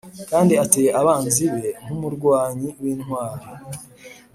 kandi 0.29 0.53
ateye 0.63 0.89
abanzi 1.01 1.45
be 1.53 1.67
nk’umurwanyi 1.83 2.69
w’intwari. 2.81 3.45